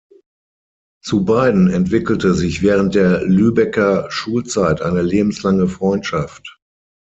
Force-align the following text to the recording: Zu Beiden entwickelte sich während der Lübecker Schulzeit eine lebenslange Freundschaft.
Zu 1.03 1.25
Beiden 1.25 1.69
entwickelte 1.69 2.33
sich 2.33 2.63
während 2.63 2.95
der 2.95 3.23
Lübecker 3.23 4.09
Schulzeit 4.09 4.81
eine 4.81 5.03
lebenslange 5.03 5.67
Freundschaft. 5.67 6.57